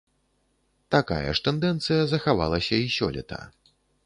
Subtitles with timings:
[0.95, 3.41] Такая ж тэндэнцыя захавалася і сёлета.